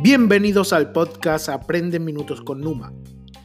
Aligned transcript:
Bienvenidos 0.00 0.72
al 0.72 0.92
podcast 0.92 1.48
Aprende 1.48 2.00
Minutos 2.00 2.40
con 2.40 2.60
Numa. 2.60 2.92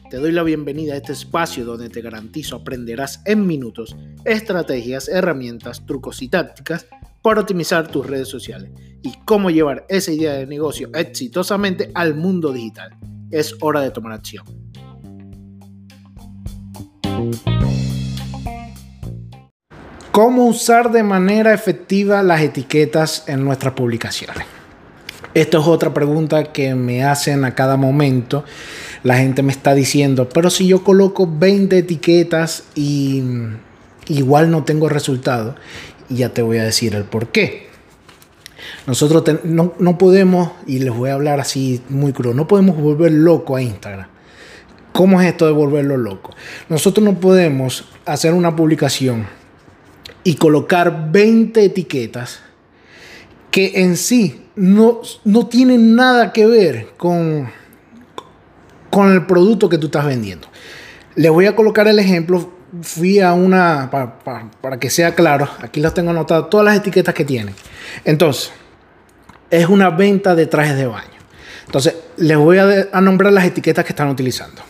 Te 0.08 0.16
doy 0.16 0.32
la 0.32 0.42
bienvenida 0.42 0.94
a 0.94 0.96
este 0.96 1.12
espacio 1.12 1.64
donde 1.64 1.90
te 1.90 2.00
garantizo 2.00 2.56
aprenderás 2.56 3.20
en 3.24 3.46
minutos 3.46 3.94
estrategias, 4.24 5.08
herramientas, 5.08 5.84
trucos 5.84 6.22
y 6.22 6.28
tácticas 6.28 6.86
para 7.22 7.40
optimizar 7.40 7.88
tus 7.88 8.06
redes 8.06 8.28
sociales 8.28 8.70
y 9.02 9.12
cómo 9.24 9.50
llevar 9.50 9.84
esa 9.88 10.12
idea 10.12 10.34
de 10.34 10.46
negocio 10.46 10.90
exitosamente 10.94 11.90
al 11.94 12.14
mundo 12.14 12.52
digital. 12.52 12.96
Es 13.30 13.56
hora 13.60 13.80
de 13.80 13.90
tomar 13.90 14.12
acción. 14.12 14.46
¿Cómo 20.14 20.46
usar 20.46 20.92
de 20.92 21.02
manera 21.02 21.52
efectiva 21.52 22.22
las 22.22 22.40
etiquetas 22.40 23.24
en 23.26 23.44
nuestras 23.44 23.74
publicaciones? 23.74 24.46
Esta 25.34 25.58
es 25.58 25.66
otra 25.66 25.92
pregunta 25.92 26.52
que 26.52 26.76
me 26.76 27.02
hacen 27.02 27.44
a 27.44 27.56
cada 27.56 27.76
momento. 27.76 28.44
La 29.02 29.16
gente 29.16 29.42
me 29.42 29.50
está 29.50 29.74
diciendo, 29.74 30.28
pero 30.28 30.50
si 30.50 30.68
yo 30.68 30.84
coloco 30.84 31.28
20 31.28 31.76
etiquetas 31.76 32.62
y 32.76 33.24
igual 34.06 34.52
no 34.52 34.62
tengo 34.62 34.88
resultado, 34.88 35.56
ya 36.08 36.28
te 36.28 36.42
voy 36.42 36.58
a 36.58 36.64
decir 36.64 36.94
el 36.94 37.02
por 37.02 37.32
qué. 37.32 37.70
Nosotros 38.86 39.24
no, 39.42 39.74
no, 39.80 39.98
podemos, 39.98 40.52
y 40.68 40.78
les 40.78 40.94
voy 40.94 41.10
a 41.10 41.14
hablar 41.14 41.40
así 41.40 41.82
muy 41.88 42.12
crudo, 42.12 42.34
no 42.34 42.46
podemos 42.46 42.76
volver 42.76 43.10
loco 43.10 43.56
a 43.56 43.62
Instagram. 43.62 44.06
¿Cómo 44.92 45.20
es 45.20 45.26
esto 45.26 45.46
de 45.46 45.50
volverlo 45.50 45.96
loco? 45.96 46.30
Nosotros 46.68 47.04
no 47.04 47.18
podemos 47.18 47.88
hacer 48.06 48.32
una 48.32 48.54
publicación 48.54 49.26
y 50.24 50.34
colocar 50.36 51.12
20 51.12 51.62
etiquetas 51.62 52.40
que 53.50 53.72
en 53.82 53.96
sí 53.96 54.44
no, 54.56 55.00
no 55.24 55.46
tienen 55.46 55.94
nada 55.94 56.32
que 56.32 56.46
ver 56.46 56.88
con, 56.96 57.48
con 58.90 59.12
el 59.12 59.26
producto 59.26 59.68
que 59.68 59.78
tú 59.78 59.86
estás 59.86 60.06
vendiendo. 60.06 60.48
Les 61.14 61.30
voy 61.30 61.46
a 61.46 61.54
colocar 61.54 61.86
el 61.86 61.98
ejemplo. 61.98 62.52
Fui 62.82 63.20
a 63.20 63.32
una, 63.32 63.88
para, 64.60 64.80
que 64.80 64.90
sea 64.90 65.14
claro, 65.14 65.48
aquí 65.60 65.78
las 65.78 65.94
tengo 65.94 66.10
anotadas, 66.10 66.50
todas 66.50 66.64
las 66.64 66.76
etiquetas 66.78 67.14
que 67.14 67.24
tienen. 67.24 67.54
Entonces, 68.04 68.50
es 69.50 69.68
una 69.68 69.90
venta 69.90 70.34
de 70.34 70.46
trajes 70.46 70.76
de 70.76 70.86
baño. 70.86 71.10
Entonces, 71.66 71.94
les 72.16 72.36
voy 72.36 72.58
a, 72.58 72.88
a 72.92 73.00
nombrar 73.00 73.32
las 73.32 73.44
etiquetas 73.44 73.84
que 73.84 73.92
están 73.92 74.08
utilizando. 74.08 74.62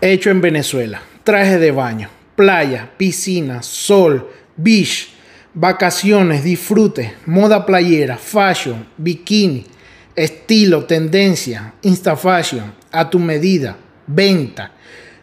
Hecho 0.00 0.30
en 0.30 0.40
Venezuela, 0.40 1.02
traje 1.22 1.58
de 1.58 1.70
baño, 1.70 2.08
playa, 2.34 2.90
piscina, 2.96 3.62
sol, 3.62 4.28
beach, 4.62 5.12
vacaciones, 5.54 6.44
disfrute, 6.44 7.14
moda 7.26 7.64
playera, 7.66 8.16
fashion, 8.16 8.86
bikini, 8.96 9.66
estilo, 10.14 10.84
tendencia, 10.84 11.74
insta 11.82 12.16
fashion, 12.16 12.72
a 12.92 13.08
tu 13.08 13.18
medida, 13.18 13.76
venta. 14.06 14.72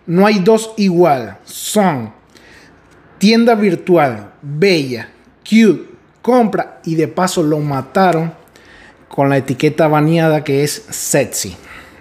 No 0.06 0.26
hay 0.26 0.40
dos 0.40 0.74
igual. 0.78 1.38
Son 1.44 2.14
tienda 3.18 3.56
virtual, 3.56 4.34
bella, 4.42 5.10
cute, 5.44 5.90
compra 6.22 6.82
y 6.86 6.96
de 6.96 7.08
paso 7.08 7.44
lo 7.44 7.60
mataron 7.60 8.34
con 9.08 9.30
la 9.30 9.38
etiqueta 9.38 9.88
baneada 9.88 10.44
que 10.44 10.64
es 10.64 10.86
sexy. 10.90 11.56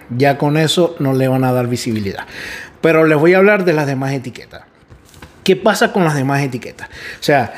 Ya 0.09 0.37
con 0.37 0.55
eso 0.55 0.95
no 0.99 1.13
le 1.13 1.27
van 1.27 1.43
a 1.43 1.51
dar 1.51 1.67
visibilidad. 1.67 2.25
Pero 2.81 3.05
les 3.05 3.17
voy 3.17 3.33
a 3.33 3.39
hablar 3.39 3.65
de 3.65 3.73
las 3.73 3.87
demás 3.87 4.13
etiquetas. 4.13 4.63
¿Qué 5.47 5.55
pasa 5.55 5.93
con 5.93 6.03
las 6.03 6.13
demás 6.13 6.43
etiquetas? 6.43 6.89
O 6.89 7.23
sea, 7.23 7.53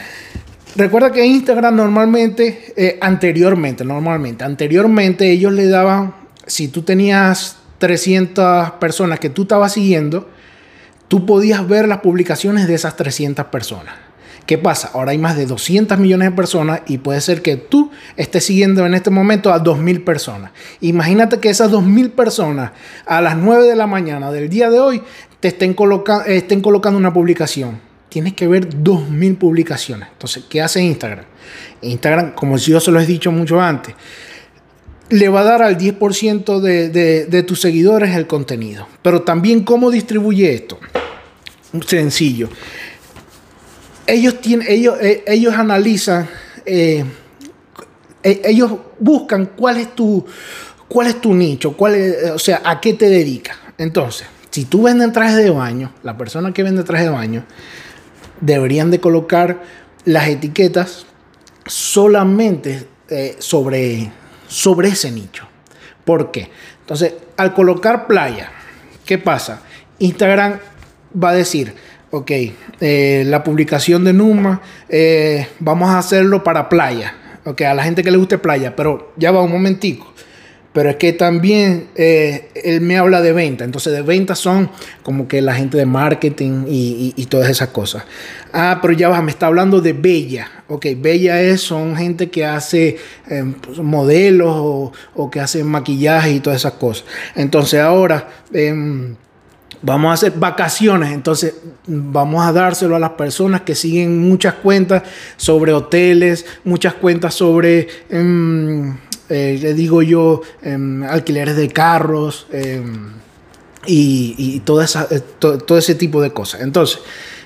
recuerda 0.75 1.11
que 1.11 1.25
Instagram 1.25 1.75
normalmente, 1.75 2.71
eh, 2.77 2.99
anteriormente, 3.01 3.83
normalmente, 3.83 4.43
anteriormente 4.43 5.31
ellos 5.31 5.53
le 5.53 5.67
daban, 5.67 6.13
si 6.45 6.67
tú 6.67 6.83
tenías 6.83 7.57
300 7.79 8.73
personas 8.73 9.19
que 9.19 9.31
tú 9.31 9.41
estabas 9.41 9.73
siguiendo, 9.73 10.29
tú 11.07 11.25
podías 11.25 11.67
ver 11.67 11.87
las 11.87 12.01
publicaciones 12.01 12.67
de 12.67 12.75
esas 12.75 12.95
300 12.95 13.47
personas. 13.47 13.95
¿Qué 14.45 14.59
pasa? 14.59 14.91
Ahora 14.93 15.11
hay 15.11 15.17
más 15.17 15.35
de 15.35 15.47
200 15.47 15.97
millones 15.97 16.29
de 16.29 16.35
personas 16.35 16.81
y 16.87 16.99
puede 16.99 17.21
ser 17.21 17.41
que 17.41 17.55
tú 17.55 17.91
estés 18.17 18.45
siguiendo 18.45 18.85
en 18.85 18.93
este 18.93 19.09
momento 19.09 19.51
a 19.53 19.63
2.000 19.63 20.03
personas. 20.03 20.51
Imagínate 20.81 21.39
que 21.39 21.49
esas 21.49 21.71
2.000 21.71 22.11
personas 22.11 22.71
a 23.05 23.21
las 23.21 23.35
9 23.35 23.67
de 23.67 23.75
la 23.75 23.85
mañana 23.85 24.31
del 24.31 24.49
día 24.49 24.69
de 24.69 24.79
hoy 24.79 25.03
te 25.39 25.49
estén, 25.49 25.75
estén 26.27 26.61
colocando 26.61 26.97
una 26.97 27.13
publicación. 27.13 27.79
Tienes 28.09 28.33
que 28.33 28.47
ver 28.47 28.69
2.000 28.69 29.37
publicaciones. 29.37 30.09
Entonces, 30.11 30.43
¿qué 30.49 30.61
hace 30.61 30.81
Instagram? 30.81 31.25
Instagram, 31.81 32.33
como 32.33 32.57
yo 32.57 32.79
se 32.79 32.91
lo 32.91 32.99
he 32.99 33.05
dicho 33.05 33.31
mucho 33.31 33.61
antes, 33.61 33.95
le 35.09 35.29
va 35.29 35.41
a 35.41 35.43
dar 35.43 35.61
al 35.61 35.77
10% 35.77 36.59
de, 36.59 36.89
de, 37.25 37.43
tus 37.43 37.61
seguidores 37.61 38.15
el 38.15 38.27
contenido. 38.27 38.87
Pero 39.01 39.21
también, 39.21 39.63
¿cómo 39.63 39.91
distribuye 39.91 40.53
esto? 40.53 40.79
Sencillo. 41.85 42.49
Ellos, 44.05 44.41
tienen, 44.41 44.67
ellos, 44.69 44.97
eh, 45.01 45.23
ellos 45.27 45.53
analizan, 45.53 46.27
eh, 46.65 47.05
eh, 48.23 48.41
ellos 48.43 48.71
buscan 48.99 49.51
cuál 49.55 49.77
es 49.77 49.95
tu, 49.95 50.25
cuál 50.87 51.07
es 51.07 51.21
tu 51.21 51.33
nicho, 51.33 51.77
cuál 51.77 52.15
o 52.33 52.39
sea, 52.39 52.61
a 52.65 52.81
qué 52.81 52.93
te 52.93 53.07
dedicas. 53.07 53.55
Entonces, 53.77 54.27
si 54.51 54.65
tú 54.65 54.83
vendes 54.83 55.11
trajes 55.13 55.37
de 55.37 55.49
baño, 55.49 55.91
la 56.03 56.17
persona 56.17 56.53
que 56.53 56.63
vende 56.63 56.83
trajes 56.83 57.07
de 57.07 57.13
baño, 57.13 57.43
deberían 58.41 58.91
de 58.91 58.99
colocar 58.99 59.61
las 60.05 60.27
etiquetas 60.27 61.05
solamente 61.65 62.87
eh, 63.09 63.35
sobre, 63.39 64.11
sobre 64.47 64.89
ese 64.89 65.11
nicho. 65.11 65.47
¿Por 66.03 66.31
qué? 66.31 66.49
Entonces, 66.79 67.13
al 67.37 67.53
colocar 67.53 68.07
playa, 68.07 68.49
¿qué 69.05 69.17
pasa? 69.17 69.61
Instagram 69.99 70.59
va 71.21 71.29
a 71.29 71.33
decir, 71.33 71.75
ok, 72.09 72.31
eh, 72.79 73.23
la 73.27 73.43
publicación 73.43 74.03
de 74.03 74.13
Numa, 74.13 74.61
eh, 74.87 75.47
vamos 75.59 75.89
a 75.89 75.99
hacerlo 75.99 76.43
para 76.43 76.69
playa. 76.69 77.15
Ok, 77.45 77.61
a 77.61 77.73
la 77.73 77.83
gente 77.83 78.03
que 78.03 78.11
le 78.11 78.17
guste 78.17 78.37
playa, 78.37 78.75
pero 78.75 79.13
ya 79.15 79.31
va 79.31 79.41
un 79.41 79.51
momentico 79.51 80.13
pero 80.73 80.91
es 80.91 80.97
que 80.97 81.13
también 81.13 81.87
eh, 81.95 82.49
él 82.55 82.81
me 82.81 82.97
habla 82.97 83.21
de 83.21 83.33
venta. 83.33 83.63
Entonces, 83.63 83.91
de 83.91 84.01
venta 84.01 84.35
son 84.35 84.69
como 85.01 85.27
que 85.27 85.41
la 85.41 85.55
gente 85.55 85.77
de 85.77 85.85
marketing 85.85 86.65
y, 86.67 87.25
todas 87.29 87.49
esas 87.49 87.69
cosas. 87.69 88.03
Ah, 88.53 88.79
pero 88.81 88.93
ya 88.93 89.09
me 89.21 89.31
está 89.31 89.47
hablando 89.47 89.81
de 89.81 89.93
Bella. 89.93 90.63
Ok, 90.67 90.87
Bella 90.97 91.41
es, 91.41 91.61
son 91.61 91.95
gente 91.95 92.29
que 92.29 92.45
hace 92.45 92.97
em, 93.27 93.53
pues, 93.53 93.79
modelos 93.79 94.91
o, 95.15 95.31
que 95.31 95.39
hace 95.39 95.63
maquillaje 95.63 96.31
y 96.33 96.39
todas 96.39 96.59
esas 96.59 96.73
cosas. 96.73 97.05
Entonces, 97.35 97.79
ahora. 97.79 98.27
Em, 98.53 99.15
vamos 99.81 100.11
a 100.11 100.13
hacer 100.15 100.33
vacaciones, 100.35 101.13
entonces 101.13 101.55
vamos 101.87 102.45
a 102.45 102.51
dárselo 102.51 102.97
a 102.97 102.99
las 102.99 103.11
personas 103.11 103.61
que 103.61 103.75
siguen 103.75 104.27
muchas 104.27 104.55
cuentas 104.55 105.03
sobre 105.37 105.71
hoteles, 105.71 106.45
muchas 106.65 106.95
cuentas 106.95 107.33
sobre 107.33 107.87
em, 108.09 108.97
eh, 109.29 109.73
digo 109.75 110.01
yo, 110.01 110.41
em, 110.61 111.03
alquileres 111.03 111.55
de 111.55 111.69
carros 111.69 112.47
em, 112.51 113.11
y, 113.85 114.59
todo, 114.61 114.81
esa, 114.81 115.07
eh, 115.09 115.21
todo 115.39 115.77
ese 115.77 115.95
tipo 115.95 116.21
de 116.21 116.31
cosas. 116.31 116.61
Entonces, 116.61 116.99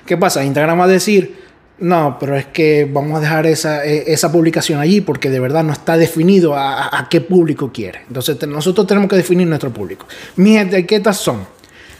¿qué 0.06 0.16
pasa? 0.16 0.44
Instagram 0.44 0.80
va 0.80 0.84
a 0.84 0.88
decir, 0.88 1.44
no, 1.78 2.18
pero 2.20 2.36
es 2.36 2.46
que 2.46 2.88
vamos 2.90 3.18
a 3.18 3.20
dejar 3.20 3.46
esa, 3.46 3.84
e, 3.84 4.12
esa 4.12 4.30
publicación 4.30 4.80
allí 4.80 5.00
porque 5.00 5.30
de 5.30 5.40
verdad 5.40 5.64
no 5.64 5.72
está 5.72 5.96
definido 5.96 6.54
a, 6.56 7.08
qué 7.10 7.20
público 7.20 7.72
quiere. 7.72 8.02
Entonces, 8.06 8.46
nosotros 8.46 8.86
tenemos 8.86 9.08
que 9.08 9.16
definir 9.16 9.46
nuestro 9.46 9.72
público. 9.72 10.06
Mis 10.36 10.58
etiquetas 10.58 11.18
son 11.18 11.46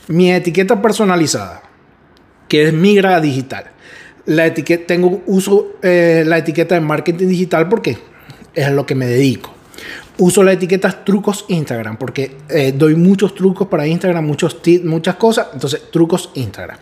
mi 0.09 0.33
etiqueta 0.33 0.81
personalizada, 0.81 1.62
que 2.49 2.69
es 2.69 2.72
migra 2.72 3.21
digital. 3.21 3.71
La 4.27 4.47
etiqueta, 4.47 4.87
tengo 4.87 5.22
uso 5.27 5.77
eh, 5.83 6.25
la 6.27 6.39
etiqueta 6.39 6.75
de 6.75 6.80
marketing 6.80 7.28
digital 7.28 7.69
porque 7.69 7.98
es 8.54 8.66
a 8.66 8.71
lo 8.71 8.87
que 8.87 8.95
me 8.95 9.07
dedico. 9.07 9.54
Uso 10.19 10.45
las 10.45 10.55
etiquetas 10.55 11.05
trucos 11.05 11.45
Instagram 11.49 11.97
porque 11.97 12.37
eh, 12.49 12.72
doy 12.77 12.95
muchos 12.95 13.34
trucos 13.34 13.66
para 13.66 13.87
Instagram, 13.87 14.25
muchos 14.25 14.59
muchas 14.84 15.16
cosas. 15.16 15.49
Entonces, 15.53 15.91
trucos 15.91 16.31
Instagram. 16.34 16.78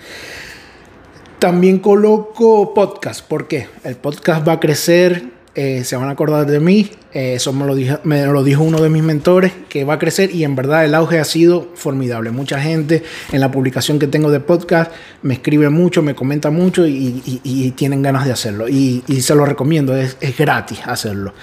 También 1.38 1.78
coloco 1.78 2.74
podcast 2.74 3.24
porque 3.26 3.68
el 3.84 3.96
podcast 3.96 4.46
va 4.46 4.52
a 4.52 4.60
crecer. 4.60 5.32
Eh, 5.54 5.82
se 5.84 5.96
van 5.96 6.08
a 6.08 6.12
acordar 6.12 6.46
de 6.46 6.60
mí. 6.60 6.90
Eh, 7.12 7.34
eso 7.34 7.52
me 7.52 7.66
lo, 7.66 7.74
dijo, 7.74 7.98
me 8.04 8.24
lo 8.26 8.42
dijo 8.44 8.62
uno 8.62 8.80
de 8.80 8.88
mis 8.88 9.02
mentores, 9.02 9.52
que 9.68 9.84
va 9.84 9.94
a 9.94 9.98
crecer 9.98 10.34
y 10.34 10.44
en 10.44 10.54
verdad 10.54 10.84
el 10.84 10.94
auge 10.94 11.18
ha 11.18 11.24
sido 11.24 11.68
formidable. 11.74 12.30
Mucha 12.30 12.60
gente 12.60 13.02
en 13.32 13.40
la 13.40 13.50
publicación 13.50 13.98
que 13.98 14.06
tengo 14.06 14.30
de 14.30 14.40
podcast 14.40 14.92
me 15.22 15.34
escribe 15.34 15.68
mucho, 15.68 16.02
me 16.02 16.14
comenta 16.14 16.50
mucho 16.50 16.86
y, 16.86 17.74
tienen 17.76 18.02
ganas 18.02 18.24
de 18.24 18.32
hacerlo. 18.32 18.68
Y, 18.68 19.02
se 19.20 19.34
lo 19.34 19.44
recomiendo, 19.44 19.96
es, 19.96 20.16
es 20.20 20.36
gratis 20.38 20.80
hacerlo. 20.86 21.34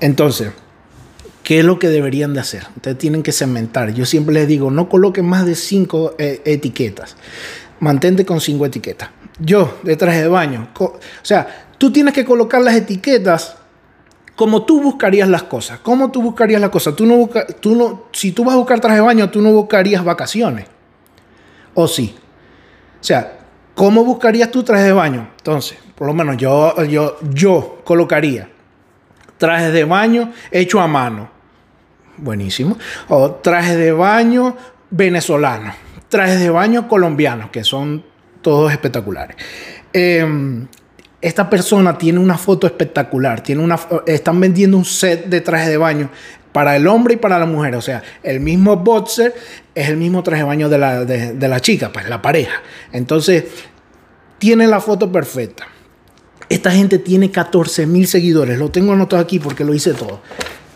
Entonces, 0.00 0.50
¿Qué 1.46 1.60
es 1.60 1.64
lo 1.64 1.78
que 1.78 1.86
deberían 1.86 2.34
de 2.34 2.40
hacer? 2.40 2.66
Ustedes 2.74 2.98
tienen 2.98 3.22
que 3.22 3.30
segmentar. 3.30 3.94
Yo 3.94 4.04
siempre 4.04 4.34
les 4.34 4.48
digo, 4.48 4.68
no 4.72 4.88
coloquen 4.88 5.26
más 5.26 5.46
de 5.46 5.54
cinco 5.54 6.16
eh, 6.18 6.42
etiquetas. 6.44 7.16
mantente 7.78 8.26
con 8.26 8.40
cinco 8.40 8.66
etiquetas. 8.66 9.10
Yo, 9.38 9.78
de 9.84 9.94
traje 9.94 10.22
de 10.22 10.26
baño. 10.26 10.70
O 10.76 10.98
sea, 11.22 11.68
tú 11.78 11.92
tienes 11.92 12.14
que 12.14 12.24
colocar 12.24 12.60
las 12.62 12.74
etiquetas 12.74 13.58
como 14.34 14.64
tú 14.64 14.82
buscarías 14.82 15.28
las 15.28 15.44
cosas. 15.44 15.78
¿Cómo 15.78 16.10
tú 16.10 16.20
buscarías 16.20 16.60
las 16.60 16.70
cosas? 16.70 16.96
Tú 16.96 17.06
no 17.06 17.14
busca, 17.14 17.46
tú 17.46 17.76
no, 17.76 18.06
si 18.10 18.32
tú 18.32 18.44
vas 18.44 18.54
a 18.54 18.58
buscar 18.58 18.80
traje 18.80 18.96
de 18.96 19.02
baño, 19.02 19.30
tú 19.30 19.40
no 19.40 19.52
buscarías 19.52 20.02
vacaciones. 20.02 20.66
¿O 21.74 21.86
sí? 21.86 22.16
O 23.00 23.04
sea, 23.04 23.38
¿cómo 23.76 24.04
buscarías 24.04 24.50
tu 24.50 24.64
traje 24.64 24.86
de 24.86 24.92
baño? 24.92 25.28
Entonces, 25.38 25.78
por 25.94 26.08
lo 26.08 26.12
menos 26.12 26.38
yo, 26.38 26.74
yo, 26.86 27.18
yo 27.32 27.82
colocaría 27.84 28.50
trajes 29.38 29.72
de 29.72 29.84
baño 29.84 30.32
hecho 30.50 30.80
a 30.80 30.88
mano. 30.88 31.35
Buenísimo. 32.18 32.78
O 33.08 33.32
trajes 33.32 33.76
de 33.76 33.92
baño 33.92 34.56
venezolano. 34.90 35.74
Trajes 36.08 36.40
de 36.40 36.50
baño 36.50 36.88
colombianos, 36.88 37.50
que 37.50 37.64
son 37.64 38.04
todos 38.42 38.70
espectaculares. 38.70 39.36
Em, 39.92 40.66
esta 41.20 41.50
persona 41.50 41.98
tiene 41.98 42.20
una 42.20 42.38
foto 42.38 42.66
espectacular, 42.66 43.40
tiene 43.40 43.62
una, 43.64 43.78
están 44.06 44.38
vendiendo 44.38 44.76
un 44.76 44.84
set 44.84 45.26
de 45.26 45.40
trajes 45.40 45.68
de 45.68 45.76
baño 45.76 46.10
para 46.52 46.76
el 46.76 46.86
hombre 46.86 47.14
y 47.14 47.16
para 47.16 47.38
la 47.38 47.46
mujer. 47.46 47.74
O 47.74 47.82
sea, 47.82 48.02
el 48.22 48.40
mismo 48.40 48.76
boxer 48.76 49.34
es 49.74 49.88
el 49.88 49.96
mismo 49.96 50.22
traje 50.22 50.42
de 50.42 50.46
baño 50.46 50.68
de 50.68 50.78
la, 50.78 51.04
de, 51.04 51.48
la 51.48 51.60
chica, 51.60 51.90
pues 51.92 52.08
la 52.08 52.22
pareja. 52.22 52.62
Entonces, 52.92 53.44
tiene 54.38 54.66
la 54.66 54.80
foto 54.80 55.10
perfecta. 55.10 55.66
Esta 56.48 56.70
gente 56.70 56.98
tiene 56.98 57.30
14 57.30 57.86
mil 57.86 58.06
seguidores. 58.06 58.58
Lo 58.58 58.70
tengo 58.70 58.92
anotado 58.92 59.20
aquí 59.20 59.38
porque 59.38 59.64
lo 59.64 59.74
hice 59.74 59.92
todo. 59.92 60.20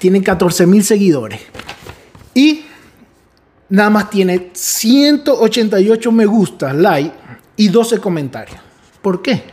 Tiene 0.01 0.23
14 0.23 0.67
mil 0.67 0.83
seguidores. 0.83 1.41
Y 2.35 2.65
nada 3.69 3.91
más 3.91 4.11
tiene 4.11 4.51
188 4.55 6.11
me 6.11 6.25
gusta, 6.25 6.73
like 6.73 7.13
y 7.57 7.69
12 7.69 7.99
comentarios. 7.99 8.59
¿Por 9.03 9.21
qué? 9.21 9.45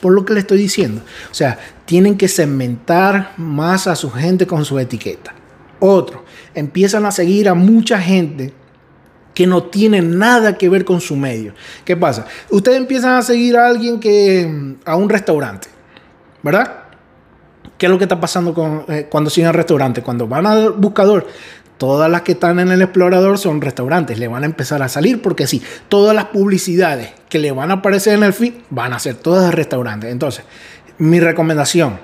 Por 0.00 0.12
lo 0.12 0.24
que 0.24 0.34
le 0.34 0.40
estoy 0.40 0.58
diciendo. 0.58 1.02
O 1.30 1.34
sea, 1.34 1.58
tienen 1.84 2.16
que 2.16 2.28
segmentar 2.28 3.34
más 3.36 3.88
a 3.88 3.96
su 3.96 4.08
gente 4.10 4.46
con 4.46 4.64
su 4.64 4.78
etiqueta. 4.78 5.34
Otro, 5.80 6.24
empiezan 6.54 7.04
a 7.04 7.10
seguir 7.10 7.48
a 7.48 7.54
mucha 7.54 8.00
gente 8.00 8.52
que 9.34 9.48
no 9.48 9.64
tiene 9.64 10.00
nada 10.00 10.56
que 10.56 10.68
ver 10.68 10.84
con 10.84 11.00
su 11.00 11.16
medio. 11.16 11.54
¿Qué 11.84 11.96
pasa? 11.96 12.26
Ustedes 12.50 12.78
empiezan 12.78 13.16
a 13.16 13.22
seguir 13.22 13.56
a 13.56 13.66
alguien 13.66 13.98
que 13.98 14.76
a 14.84 14.94
un 14.94 15.08
restaurante, 15.08 15.68
¿verdad? 16.42 16.87
¿Qué 17.78 17.86
es 17.86 17.90
lo 17.90 17.96
que 17.96 18.04
está 18.04 18.20
pasando 18.20 18.84
eh, 18.88 19.06
cuando 19.08 19.30
siguen 19.30 19.48
al 19.48 19.54
restaurante? 19.54 20.02
Cuando 20.02 20.26
van 20.26 20.46
al 20.46 20.72
buscador, 20.72 21.28
todas 21.78 22.10
las 22.10 22.22
que 22.22 22.32
están 22.32 22.58
en 22.58 22.72
el 22.72 22.82
explorador 22.82 23.38
son 23.38 23.60
restaurantes. 23.60 24.18
Le 24.18 24.26
van 24.26 24.42
a 24.42 24.46
empezar 24.46 24.82
a 24.82 24.88
salir 24.88 25.22
porque 25.22 25.46
sí, 25.46 25.62
todas 25.88 26.14
las 26.14 26.26
publicidades 26.26 27.10
que 27.28 27.38
le 27.38 27.52
van 27.52 27.70
a 27.70 27.74
aparecer 27.74 28.14
en 28.14 28.24
el 28.24 28.32
feed 28.32 28.54
van 28.68 28.92
a 28.92 28.98
ser 28.98 29.14
todas 29.14 29.44
de 29.44 29.52
restaurantes. 29.52 30.10
Entonces, 30.10 30.44
mi 30.98 31.20
recomendación, 31.20 32.00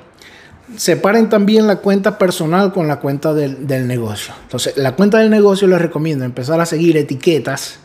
separen 0.76 1.28
también 1.28 1.66
la 1.66 1.76
cuenta 1.76 2.18
personal 2.18 2.72
con 2.72 2.86
la 2.86 3.00
cuenta 3.00 3.34
del, 3.34 3.88
negocio. 3.88 4.32
Entonces, 4.44 4.76
la 4.76 4.92
cuenta 4.92 5.18
del 5.18 5.28
negocio 5.28 5.66
les 5.66 5.82
recomiendo 5.82 6.24
empezar 6.24 6.60
a 6.60 6.66
seguir 6.66 6.96
etiquetas 6.96 7.80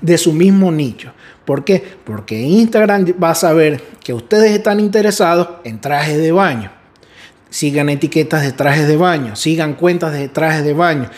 de 0.00 0.16
su 0.16 0.32
mismo 0.32 0.72
nicho. 0.72 1.12
¿Por 1.44 1.62
qué? 1.62 1.84
Porque 2.04 2.40
Instagram 2.40 3.04
va 3.22 3.30
a 3.30 3.34
saber 3.34 3.82
que 4.02 4.14
ustedes 4.14 4.52
están 4.52 4.80
interesados 4.80 5.48
en 5.64 5.78
trajes 5.82 6.16
de 6.16 6.32
baño 6.32 6.83
sigan 7.54 7.88
etiquetas 7.88 8.42
de 8.42 8.50
trajes 8.50 8.88
de 8.88 8.96
baño, 8.96 9.36
sigan 9.36 9.74
cuentas 9.74 10.12
de 10.12 10.28
trajes 10.28 10.64
de 10.64 10.72
baño, 10.72 11.08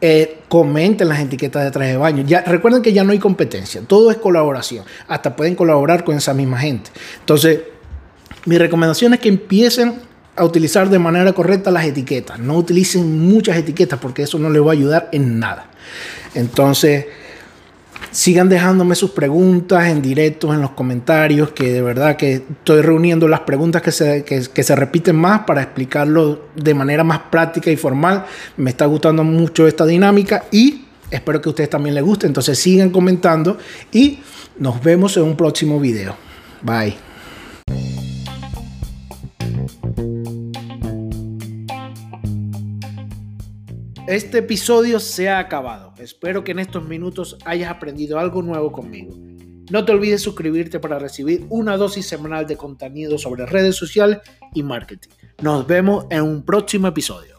eh, 0.00 0.38
comenten 0.48 1.06
las 1.06 1.20
etiquetas 1.20 1.64
de 1.64 1.70
trajes 1.70 1.92
de 1.92 1.98
baño. 1.98 2.24
Ya, 2.26 2.40
recuerden 2.40 2.80
que 2.80 2.94
ya 2.94 3.04
no 3.04 3.12
hay 3.12 3.18
competencia, 3.18 3.82
todo 3.86 4.10
es 4.10 4.16
colaboración, 4.16 4.86
hasta 5.06 5.36
pueden 5.36 5.54
colaborar 5.54 6.02
con 6.02 6.16
esa 6.16 6.32
misma 6.32 6.58
gente. 6.58 6.90
Entonces, 7.20 7.60
mi 8.46 8.56
recomendación 8.56 9.12
es 9.12 9.20
que 9.20 9.28
empiecen 9.28 9.96
a 10.34 10.46
utilizar 10.46 10.88
de 10.88 10.98
manera 10.98 11.30
correcta 11.34 11.70
las 11.70 11.84
etiquetas, 11.84 12.38
no 12.38 12.56
utilicen 12.56 13.28
muchas 13.28 13.58
etiquetas 13.58 13.98
porque 14.00 14.22
eso 14.22 14.38
no 14.38 14.48
les 14.48 14.62
va 14.62 14.70
a 14.70 14.72
ayudar 14.72 15.10
en 15.12 15.38
nada. 15.38 15.66
Entonces, 16.34 17.04
Sigan 18.12 18.50
dejándome 18.50 18.94
sus 18.94 19.10
preguntas 19.12 19.88
en 19.88 20.02
directo, 20.02 20.52
en 20.52 20.60
los 20.60 20.72
comentarios, 20.72 21.52
que 21.52 21.72
de 21.72 21.80
verdad 21.80 22.16
que 22.16 22.34
estoy 22.34 22.82
reuniendo 22.82 23.26
las 23.26 23.40
preguntas 23.40 23.80
que 23.80 23.90
se, 23.90 24.22
que, 24.22 24.62
se 24.62 24.76
repiten 24.76 25.16
más 25.16 25.40
para 25.40 25.62
explicarlo 25.62 26.48
de 26.54 26.74
manera 26.74 27.04
más 27.04 27.20
práctica 27.30 27.70
y 27.70 27.76
formal. 27.76 28.26
Me 28.58 28.70
está 28.70 28.84
gustando 28.84 29.24
mucho 29.24 29.66
esta 29.66 29.86
dinámica 29.86 30.44
y 30.50 30.84
espero 31.10 31.40
que 31.40 31.48
a 31.48 31.50
ustedes 31.50 31.70
también 31.70 31.94
les 31.94 32.04
guste. 32.04 32.26
Entonces 32.26 32.58
sigan 32.58 32.90
comentando 32.90 33.56
y 33.90 34.20
nos 34.58 34.82
vemos 34.82 35.16
en 35.16 35.22
un 35.22 35.36
próximo 35.36 35.80
video. 35.80 36.14
Bye. 36.62 37.11
Este 44.12 44.36
episodio 44.36 45.00
se 45.00 45.30
ha 45.30 45.38
acabado. 45.38 45.94
Espero 45.96 46.44
que 46.44 46.52
en 46.52 46.58
estos 46.58 46.86
minutos 46.86 47.38
hayas 47.46 47.70
aprendido 47.70 48.18
algo 48.18 48.42
nuevo 48.42 48.70
conmigo. 48.70 49.16
No 49.70 49.86
te 49.86 49.92
olvides 49.92 50.20
suscribirte 50.20 50.78
para 50.78 50.98
recibir 50.98 51.46
una 51.48 51.78
dosis 51.78 52.08
semanal 52.08 52.46
de 52.46 52.58
contenido 52.58 53.16
sobre 53.16 53.46
redes 53.46 53.74
sociales 53.74 54.18
y 54.52 54.62
marketing. 54.62 55.08
Nos 55.40 55.66
vemos 55.66 56.04
en 56.10 56.24
un 56.24 56.44
próximo 56.44 56.88
episodio. 56.88 57.31